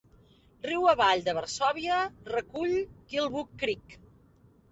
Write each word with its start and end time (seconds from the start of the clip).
Riu 0.67 0.87
avall 0.93 1.21
de 1.27 1.33
Varsòvia 1.39 1.99
recull 2.31 2.73
Killbuck 3.13 3.53
Creek. 3.65 3.97